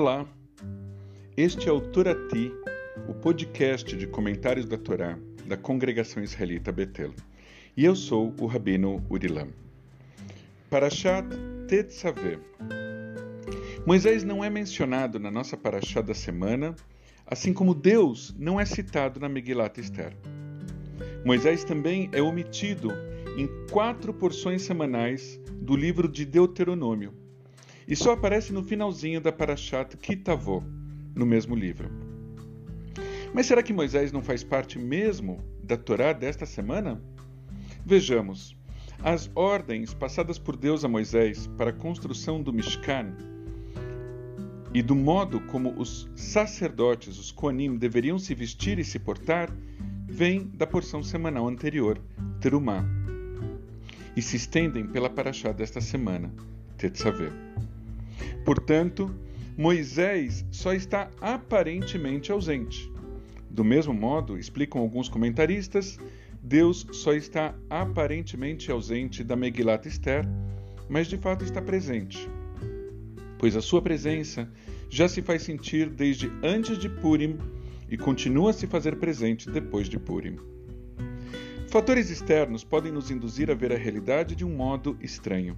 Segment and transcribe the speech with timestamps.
[0.00, 0.24] Olá,
[1.36, 2.52] este é o Torati,
[3.08, 7.12] o podcast de comentários da Torá da Congregação Israelita Betel.
[7.76, 9.48] E eu sou o Rabino Urilam.
[10.70, 11.26] Parashat
[11.66, 12.38] Tetzaveh.
[13.84, 16.76] Moisés não é mencionado na nossa Parashat da semana,
[17.26, 20.16] assim como Deus não é citado na Megilat Esther.
[21.24, 22.92] Moisés também é omitido
[23.36, 27.12] em quatro porções semanais do livro de Deuteronômio
[27.88, 30.62] e só aparece no finalzinho da Parashat Kitavó,
[31.14, 31.90] no mesmo livro.
[33.32, 37.02] Mas será que Moisés não faz parte mesmo da Torá desta semana?
[37.84, 38.54] Vejamos.
[39.02, 43.14] As ordens passadas por Deus a Moisés para a construção do Mishkan
[44.74, 49.50] e do modo como os sacerdotes, os Koanim, deveriam se vestir e se portar,
[50.06, 51.98] vêm da porção semanal anterior,
[52.40, 52.84] Terumá,
[54.14, 56.30] e se estendem pela paraxá desta semana,
[56.76, 57.32] Tetzaveh.
[58.48, 59.14] Portanto,
[59.58, 62.90] Moisés só está aparentemente ausente.
[63.50, 65.98] Do mesmo modo, explicam alguns comentaristas,
[66.42, 70.24] Deus só está aparentemente ausente da Megilat Esther,
[70.88, 72.26] mas de fato está presente,
[73.38, 74.50] pois a sua presença
[74.88, 77.36] já se faz sentir desde antes de Purim
[77.86, 80.38] e continua a se fazer presente depois de Purim.
[81.68, 85.54] Fatores externos podem nos induzir a ver a realidade de um modo estranho.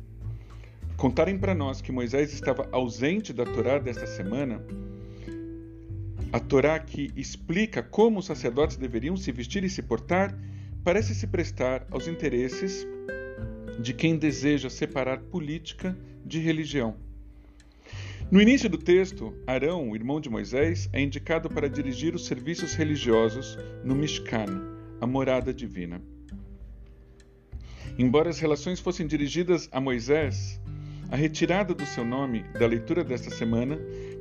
[1.01, 4.63] Contarem para nós que Moisés estava ausente da Torá desta semana,
[6.31, 10.39] a Torá que explica como os sacerdotes deveriam se vestir e se portar,
[10.85, 12.87] parece se prestar aos interesses
[13.81, 16.95] de quem deseja separar política de religião.
[18.31, 23.57] No início do texto, Arão, irmão de Moisés, é indicado para dirigir os serviços religiosos
[23.83, 24.45] no Mishkan,
[25.01, 26.03] a morada divina.
[27.99, 30.60] Embora as relações fossem dirigidas a Moisés,
[31.11, 33.77] a retirada do seu nome da leitura desta semana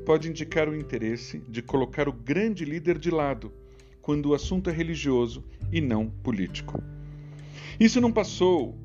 [0.08, 3.54] pode indicar o interesse de colocar o grande líder de lado
[4.02, 6.82] quando o assunto é religioso e não político.
[7.80, 8.76] Isso não passou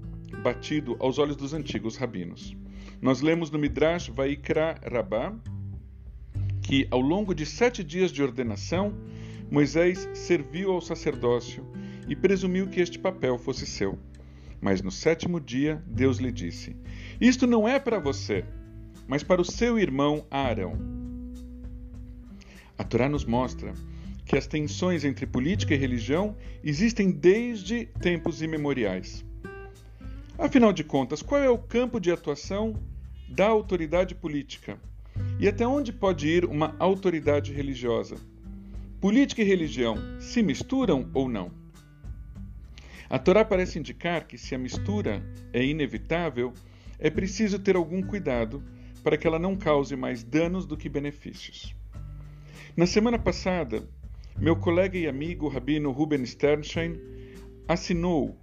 [0.42, 2.54] batido aos olhos dos antigos rabinos.
[3.00, 5.34] Nós lemos no Midrash Vaikra Rabá
[6.60, 8.92] que, ao longo de sete dias de ordenação,
[9.50, 11.66] Moisés serviu ao sacerdócio
[12.06, 13.98] e presumiu que este papel fosse seu.
[14.64, 16.74] Mas no sétimo dia, Deus lhe disse:
[17.20, 18.46] Isto não é para você,
[19.06, 20.72] mas para o seu irmão Arão.
[22.78, 23.74] A Torá nos mostra
[24.24, 29.22] que as tensões entre política e religião existem desde tempos imemoriais.
[30.38, 32.74] Afinal de contas, qual é o campo de atuação
[33.28, 34.80] da autoridade política?
[35.38, 38.16] E até onde pode ir uma autoridade religiosa?
[38.98, 41.63] Política e religião se misturam ou não?
[43.08, 45.22] A Torá parece indicar que, se a mistura
[45.52, 46.52] é inevitável,
[46.98, 48.62] é preciso ter algum cuidado
[49.02, 51.74] para que ela não cause mais danos do que benefícios.
[52.76, 53.86] Na semana passada,
[54.38, 56.98] meu colega e amigo Rabino Ruben Sternstein
[57.68, 58.36] assinou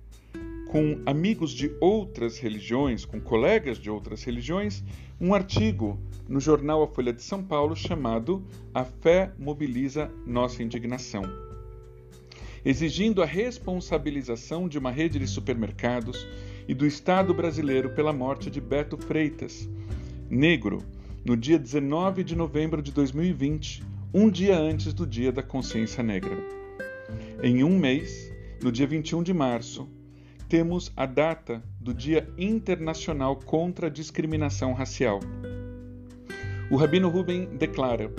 [0.72, 4.81] com amigos de outras religiões, com colegas de outras religiões,
[5.19, 5.99] um artigo
[6.29, 11.23] no jornal A Folha de São Paulo chamado A Fé Mobiliza Nossa Indignação,
[12.63, 16.27] exigindo a responsabilização de uma rede de supermercados
[16.67, 19.67] e do Estado brasileiro pela morte de Beto Freitas,
[20.29, 20.83] negro,
[21.25, 23.83] no dia 19 de novembro de 2020,
[24.13, 26.38] um dia antes do Dia da Consciência Negra.
[27.44, 29.89] Em um mês, no dia 21 de março,
[30.47, 35.19] temos a data do Dia Internacional contra a Discriminação Racial.
[36.69, 38.11] O Rabino Rubem declara: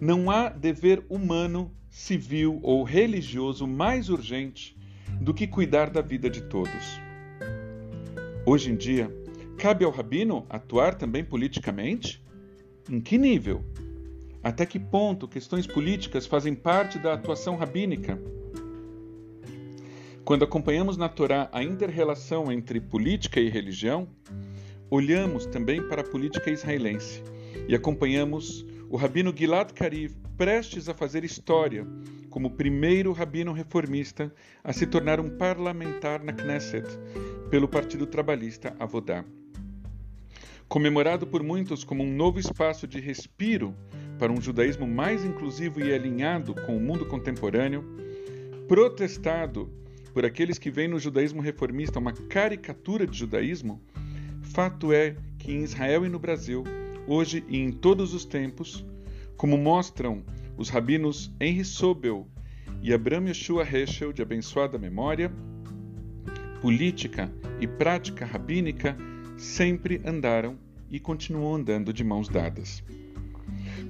[0.00, 4.76] não há dever humano, civil ou religioso mais urgente
[5.18, 7.00] do que cuidar da vida de todos.
[8.44, 9.10] Hoje em dia,
[9.56, 12.22] cabe ao rabino atuar também politicamente?
[12.88, 13.64] Em que nível?
[14.42, 18.20] Até que ponto questões políticas fazem parte da atuação rabínica?
[20.22, 24.06] Quando acompanhamos na Torá a interrelação entre política e religião,
[24.90, 27.22] olhamos também para a política israelense
[27.66, 31.86] e acompanhamos o rabino Gilad Kariv prestes a fazer história
[32.30, 36.86] como o primeiro rabino reformista a se tornar um parlamentar na Knesset
[37.50, 39.24] pelo Partido Trabalhista Avodá.
[40.68, 43.74] Comemorado por muitos como um novo espaço de respiro
[44.18, 47.84] para um judaísmo mais inclusivo e alinhado com o mundo contemporâneo,
[48.68, 49.70] protestado
[50.12, 53.80] por aqueles que veem no judaísmo reformista uma caricatura de judaísmo,
[54.42, 56.64] fato é que em Israel e no Brasil,
[57.06, 58.84] hoje e em todos os tempos,
[59.36, 60.24] como mostram
[60.56, 62.26] os rabinos Henry Sobel
[62.82, 65.32] e Abraham Yeshua Heschel, de abençoada memória,
[66.60, 68.96] política e prática rabínica
[69.36, 70.58] sempre andaram
[70.90, 72.82] e continuam andando de mãos dadas.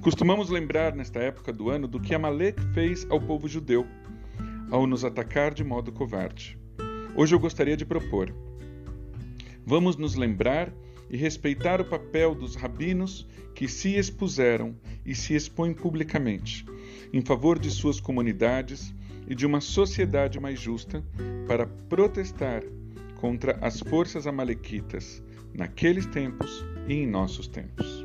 [0.01, 3.85] Costumamos lembrar nesta época do ano do que Amalek fez ao povo judeu
[4.69, 6.57] ao nos atacar de modo covarde.
[7.15, 8.33] Hoje eu gostaria de propor:
[9.65, 10.71] vamos nos lembrar
[11.09, 14.75] e respeitar o papel dos rabinos que se expuseram
[15.05, 16.65] e se expõem publicamente
[17.13, 18.93] em favor de suas comunidades
[19.27, 21.03] e de uma sociedade mais justa
[21.47, 22.63] para protestar
[23.15, 25.23] contra as forças amalequitas
[25.53, 27.96] naqueles tempos e em nossos tempos.